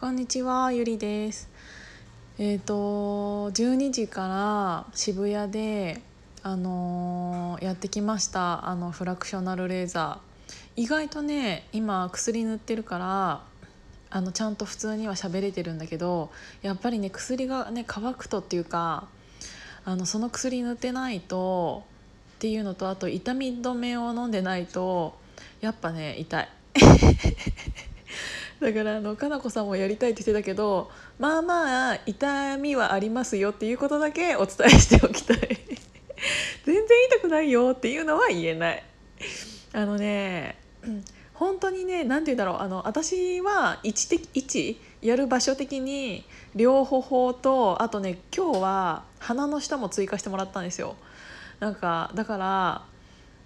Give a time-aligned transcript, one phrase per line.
[0.00, 1.48] こんにちは、ゆりです。
[2.38, 6.00] えっ、と12時から渋谷で
[6.44, 10.82] あのーやってきましたあのフラクショナルレーザー。
[10.82, 13.42] 意外とね今薬塗ってるから
[14.10, 16.30] あのちゃんと普通には喋れてるんだけど
[16.62, 19.08] やっぱりね薬がね乾くとっていうか
[19.84, 21.82] あのその薬塗ってないと
[22.36, 25.18] っていうのとあと痛み止めを飲んでないと
[25.60, 26.48] やっぱね痛い。
[28.60, 35.38] だからあのかなこさんもやりたいって言ってたけどまあまあ痛みはありますよっていうことだけお伝えしておきたい。
[36.64, 38.84] 全然痛くないよっていうのは言えない。
[39.72, 40.56] あのね
[41.34, 42.56] 本当にね何て言うんだろう。
[42.58, 50.96] あの私は位置的位置やる場所的に両頬とあとね今日は鼻の下も追加してもらったんですよ。
[51.60, 52.84] なんかだから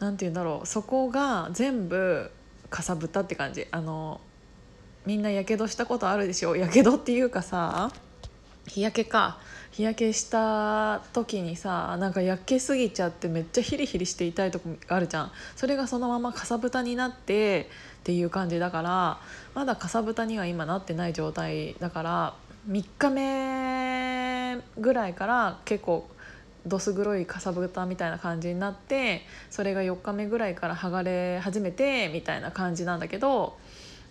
[0.00, 0.66] 何て言うんだろう。
[0.66, 2.30] そこが全部
[2.70, 3.66] かさぶたって感じ。
[3.70, 4.20] あの
[5.06, 6.56] みんなやけどしたことあるでしょ？
[6.56, 7.92] やけどっていうかさ
[8.66, 9.38] 日焼けか。
[9.70, 15.32] 日焼けした時にさなんか焼けすぎちゃってめっちゃヒリヒリして痛いとこあるじゃん。
[15.54, 17.68] それがそのままかさぶたになって
[18.00, 19.20] っていう感じだから
[19.54, 22.34] まだかさぶたには今なってない状態だから
[22.70, 26.08] 3日目ぐらいから結構
[26.66, 33.58] どす黒いかさぶたみたいな感じになってそれが4日目ぐらいから剥がれ始めてみたいな感じなんだけど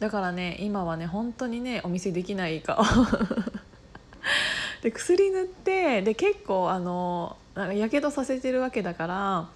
[0.00, 2.82] だからね今はね本当にねお見せできない顔。
[4.82, 9.48] で薬塗ってで結構あのやけどさせてるわけだから、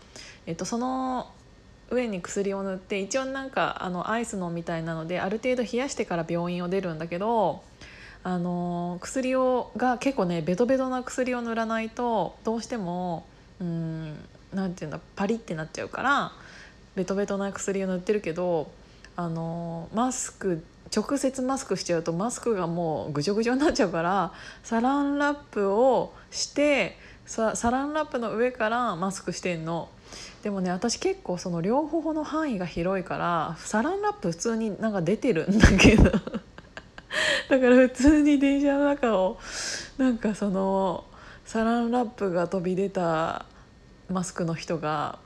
[0.46, 1.30] えっと、その
[1.90, 7.62] 上に薬を塗って一応なんかあのアイスのみたいなのである程度冷やしてから病院を出るんだけど
[8.22, 13.26] あの薬をが結構ねベトベトな薬を塗らないとどうしても
[13.60, 14.16] うん
[14.52, 16.32] なんていうんだパリってなっちゃうから
[16.94, 18.70] ベトベトな薬を塗ってるけど
[19.18, 20.62] あのマスク
[20.94, 29.88] 直接マスクしちゃうとマスクがもうぐじょぐじょになっちゃうからサランラップをしてサランラップの上からマスクしてんの。
[30.44, 36.22] でもね私結構その両頬の範囲が広いからサランラップ普通になんか出てるんだけど だか
[37.50, 39.38] ら普通に電車の中を
[39.98, 41.04] なんかその
[41.44, 43.46] サランラップが飛び出た
[44.08, 45.18] マスクの人が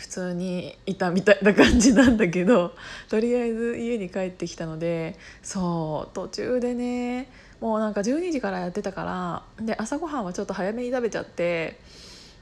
[0.00, 2.74] 普通にいたみたいな感じなんだけど
[3.10, 7.30] とりあえず家に帰ってきたのでそう途中でね
[7.60, 11.78] もうなんか12時からやってたからで朝ごはんはちょっと早めに食べちゃって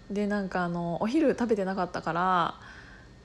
[0.09, 2.55] でなんかあのお昼食べてなかったから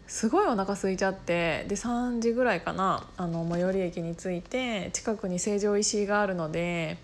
[0.07, 6.97] すごいお腹空いちゃってで3時ぐらいかなあの最寄り駅に着いて近くに成城石井があるので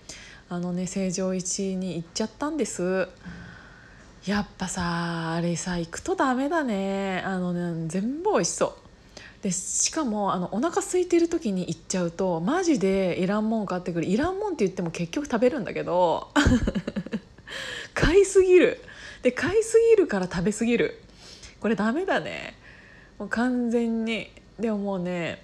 [0.49, 3.07] あのね成城石井に行っちゃったんです。
[4.25, 7.21] やっぱさあれさ行くとダメだね。
[7.25, 8.73] あのね全部美味しそう。
[9.41, 14.07] でしかもあのお腹空いてる時に行っちゃうとマジでいらんもん買ってくる。
[14.07, 16.29] いらんもんって言っても結局食べるんだけど
[17.93, 18.83] 買いすぎる。
[19.21, 21.01] で買いすぎるから食べすぎる。
[21.61, 22.55] これダメだね。
[23.17, 24.31] もう完全に。
[24.59, 25.41] でももうね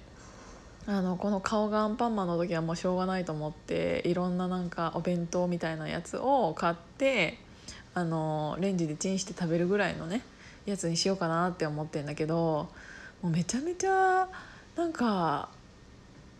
[0.85, 7.39] あのこの顔がアンパンマンの時はもうしょうがないと思っていろんななんかお弁当みたいなやつを買って
[7.95, 10.21] あのレンジでチンして食べるぐらいのね
[10.65, 12.69] やつにしようかなって思ってんだけど
[13.21, 14.27] もうめちゃめちゃ
[14.75, 15.49] なんか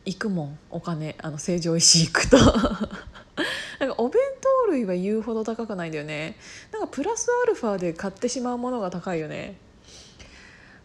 [0.06, 0.60] 行くもん。
[0.70, 2.38] お金あの成城石行くと。
[3.80, 4.22] なんかお弁
[4.66, 6.38] 当類は言うほど高くないんだよね。
[6.72, 9.58] なんかプラスアルファで買ってしまうものが高いよね。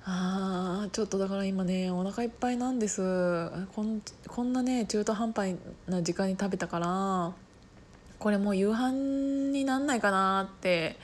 [0.04, 3.02] あーちょっとだから今ねお腹いっぱいなんです。
[3.74, 7.32] こんこんなね中途半端な時間に食べたから
[8.20, 10.96] これもう夕飯になんないかなって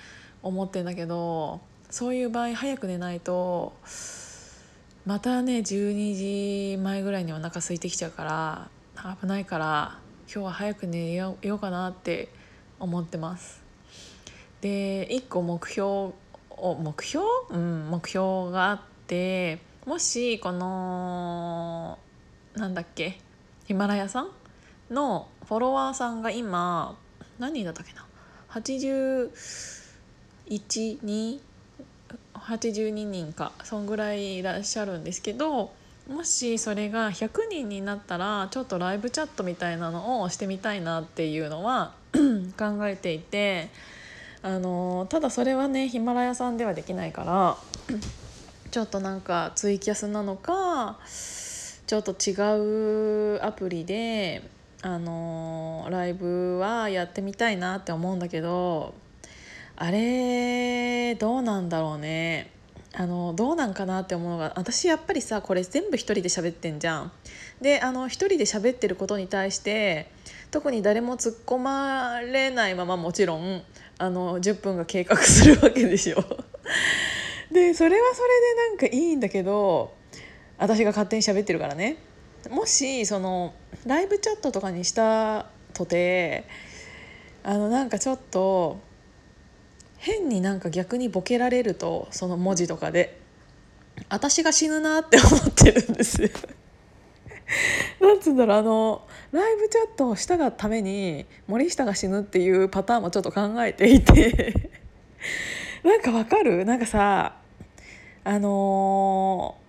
[0.43, 1.61] 思ってんだけど
[1.91, 3.73] そういう場合早く寝ないと
[5.07, 8.69] またね12時前ぐらいにお腹空いてきちゃうから
[9.21, 9.99] 危ないから
[10.33, 12.29] 今日は早く寝ようかなって
[12.79, 13.63] 思ってます。
[14.61, 16.15] で1個目標を
[16.75, 21.99] 目標、うん、目標があってもしこの
[22.55, 23.21] なんだっけ
[23.67, 24.31] ヒマラヤさん
[24.91, 26.97] のフォロワーさんが今
[27.39, 28.07] 何人だったっけな
[28.51, 29.31] 812
[32.35, 35.73] 82人かそんぐらいいらっしゃるんですけど
[36.09, 41.95] もしそれが100人になったらちょっとライブチャットみたいなのをしてみたいなっていうのは
[42.57, 43.71] 考えていて
[44.43, 47.57] あのただそれはねヒマラヤさんではできないから
[48.71, 51.01] ちょっとなんかツイキャスなのか
[51.87, 52.33] ちょっと違
[53.37, 54.49] うアプリで
[54.87, 58.95] あのライブはやってみたいなって思うんだけど
[59.75, 62.53] あれどうなんだろうね
[62.95, 67.13] あのどうなんかなって思うのが私やっぱりさこれ全部一人で喋ってんじゃん。
[67.61, 70.09] であの一人で喋ってることに対して
[70.53, 73.63] 特に誰も突っ込まれないままもちろん
[73.99, 76.25] あの10分が計画するわけでしょ。
[77.51, 79.93] でそれはそれでなんかいいんだけど
[80.59, 81.97] 私が勝手に喋ってるからね
[82.51, 83.55] もしその
[83.87, 86.45] ライブチャットとかにしたとて
[87.43, 88.81] あのなんかちょっと
[89.99, 93.21] 変になんか逆にボケられるとその文字とかで
[94.09, 96.29] 私が死ぬなって思ってるんですよ。
[98.01, 104.71] なんつうんだろうあのライブチャットをしたがために森下が死ぬっていうパターンもちょっと考えていて
[105.85, 106.65] なんかわかる？
[106.65, 107.37] なんかさ
[108.25, 109.66] あのー、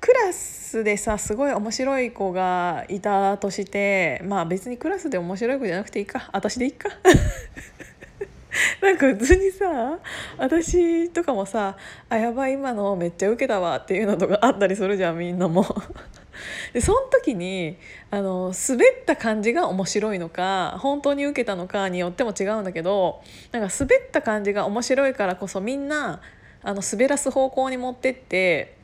[0.00, 6.88] クラスでさすごい面白い子がいたとしてまあ別にクラスで面白い子じゃなくていいか私でいいか
[8.82, 9.98] なんか普通にさ
[10.38, 11.76] 私とかもさ
[12.08, 15.64] 「あやばい今のめっちゃウケたわ」っていうのとかあったりするじゃんみんなも。
[16.74, 17.78] でその時に
[18.10, 23.22] あの滑った感じが面白いのか本当に受けたのかによっても違うんだけど
[23.52, 26.20] なんか滑った感じが面白いからこそみんな
[26.62, 28.75] あの滑らす方向に持ってって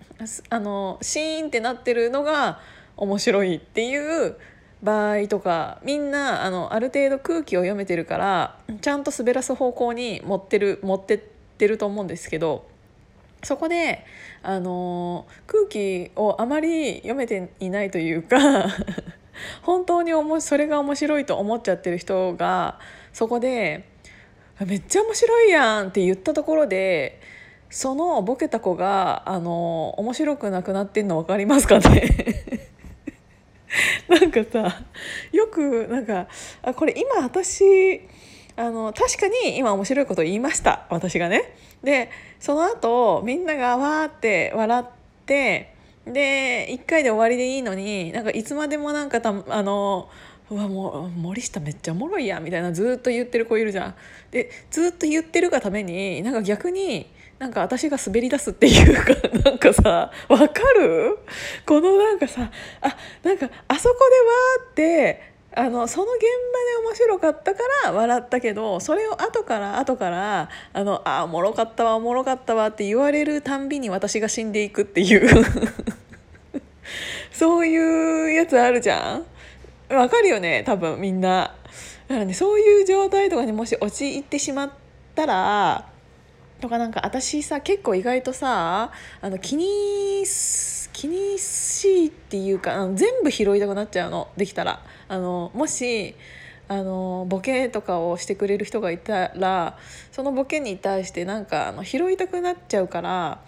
[0.51, 2.61] あのシーンってなってるのが
[2.97, 4.37] 面白いっていう
[4.83, 12.67] 場合とかみんなあのある程度空気を読めてるからちゃんと滑らす方向に持ってる持ってってると思うんですけど
[13.43, 14.05] そこで
[14.43, 18.39] あの空気をあまり読めていないというか
[19.63, 22.79] 本当におもそれが面白いと思っちゃってる人が
[23.13, 23.89] そこで
[24.67, 27.21] 「めっちゃ面白いやん」って言ったところで
[27.73, 32.03] そのボケた子があの面白くなくなってんの分かりますかね？
[34.09, 34.83] なんかさ
[35.33, 36.29] よくなんか
[36.61, 38.03] あこれ今私
[38.57, 41.55] あの確かに今面白いこと言いました私がね。
[41.83, 44.85] でその後みんながわーって笑っ
[45.25, 45.73] て
[46.05, 50.11] で1回で終わりでいいのになんかいつまでもなんかたあの
[50.51, 53.95] うわもう森下めっちゃおもろいやみたいなずっと言ってる子いるじゃん。
[54.31, 57.11] でずっと言ってるがためになんか逆に
[57.43, 61.19] なんか私が滑り出すっていうか なんかさわかる？
[61.67, 62.49] このなんかさ
[62.81, 75.29] あなんかあそこでわーってあのその現場で面白かったから笑ったけどそれを後から後からあのあおもろかったわおもろかったわって言われるたんびに私が死んでいくっていう。
[77.33, 79.21] そういうやつあるじゃ
[79.91, 79.97] ん？
[79.97, 81.56] わかるよね多分みんな。
[82.06, 84.71] だからねそういう状態とかにもし陥ってしまっ
[85.17, 85.87] たら
[86.62, 90.25] とかなんか私さ結構意外とさあの気に
[90.93, 94.82] 気にしいっていうかあの全部拾いたくなっちゃうのできたら。
[95.09, 96.14] あのもし
[96.69, 99.76] あのボケとかをしてくれる人がいたら
[100.11, 103.43] そのボケに対してなんかあの拾いたくなっちゃうから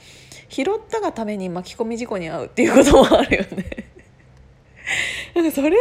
[0.50, 3.86] 拾ったがために巻き込み事故に遭うっていうこともあるよね。
[5.34, 5.76] なんかそれで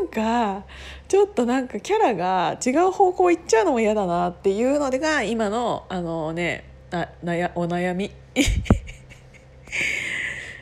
[0.00, 0.66] なんか
[1.08, 8.12] ちょっとなんかキャラが違う方向行っちゃうのも嫌だなっていうのでが今のあのねな悩お悩み。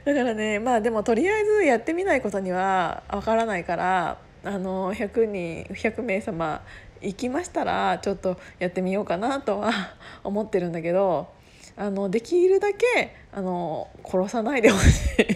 [0.04, 6.62] だからねまあでもとりあえずやってみないことにはわからないからあの100人100名様
[7.02, 9.72] 行きましたらちょっとやってみようかなとは
[10.24, 11.28] 思ってるんだけど
[11.76, 15.26] あのできるだけあの殺さないでほしい。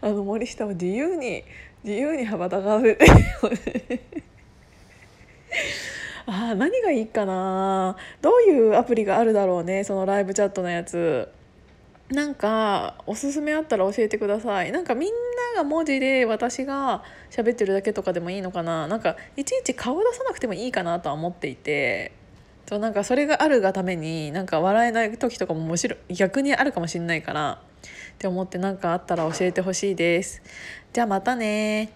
[0.02, 1.44] あの森下を自由に
[1.84, 3.06] 自由に羽ばたかせて
[3.40, 4.29] ほしい。
[6.26, 7.96] あ何がいいかな。
[8.20, 11.28] どういうアプリがあるだろうねそのライブチャットのやつ。
[12.10, 14.72] なんかおすすめあったら教えてください。
[14.72, 15.12] なんかみん
[15.54, 18.88] なが文字で私が喋ってるだけとかでもいいのかな。
[18.88, 22.12] なんかいちいち顔出さなくてもいいかなとは思っていて。
[22.68, 27.60] そうなんかそれがあるがためになんか笑えない時とかももちろ逆にあるかもしれないから
[28.14, 30.40] って思って何かあったら教えてほしいです。
[30.92, 31.92] じゃあまたね